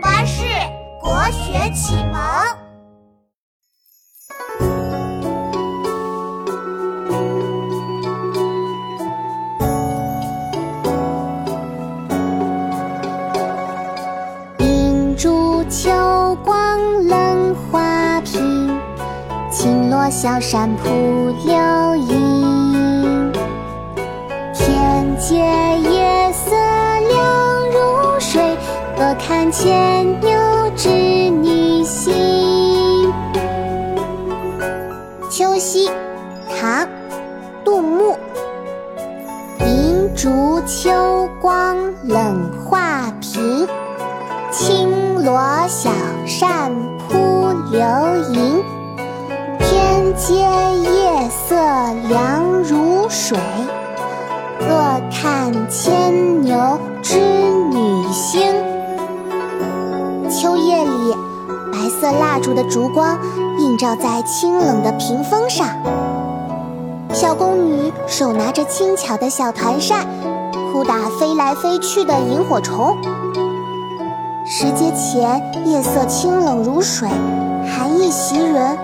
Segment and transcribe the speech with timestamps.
[0.00, 0.44] 巴士
[1.00, 2.20] 国学启蒙。
[14.58, 15.90] 银烛秋
[16.44, 18.80] 光冷画屏，
[19.50, 20.88] 轻罗小扇扑
[21.44, 23.32] 流萤。
[24.54, 25.44] 天阶
[29.24, 30.30] 看牵牛
[30.74, 32.12] 织女星。
[35.30, 35.88] 秋夕，
[36.48, 36.84] 唐·
[37.64, 38.18] 杜牧。
[39.60, 43.68] 银烛秋光冷画屏，
[44.50, 45.88] 轻罗小
[46.26, 46.72] 扇
[47.08, 47.80] 扑流
[48.32, 48.64] 萤。
[49.60, 51.54] 天阶夜色
[52.08, 53.38] 凉如水，
[54.58, 54.68] 坐
[55.12, 58.71] 看牵牛织女星。
[60.32, 61.14] 秋夜里，
[61.70, 63.18] 白色蜡烛的烛光
[63.58, 65.68] 映照在清冷的屏风上。
[67.12, 70.06] 小宫女手拿着轻巧的小团扇，
[70.72, 72.96] 扑打飞来飞去的萤火虫。
[74.46, 77.06] 石阶前，夜色清冷如水，
[77.68, 78.76] 寒意袭人。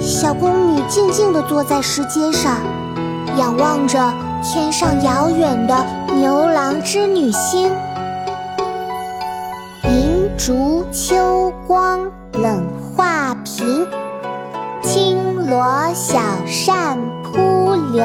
[0.00, 2.56] 小宫女静静地坐在石阶上，
[3.36, 3.98] 仰望着
[4.42, 7.70] 天上遥远的牛郎织女星。
[10.36, 11.98] 银烛秋光
[12.34, 12.62] 冷
[12.94, 13.86] 画屏，
[14.82, 18.04] 轻罗小扇扑流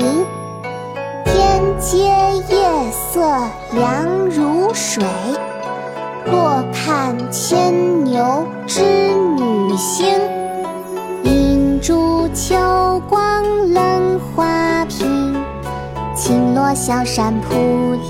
[0.00, 0.26] 萤。
[1.24, 1.98] 天阶
[2.52, 3.20] 夜色
[3.70, 5.04] 凉如水，
[6.26, 8.82] 坐看牵牛织
[9.36, 10.18] 女星。
[11.22, 12.56] 银烛秋
[13.08, 15.32] 光冷画屏，
[16.12, 17.54] 轻罗小扇扑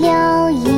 [0.00, 0.77] 流萤。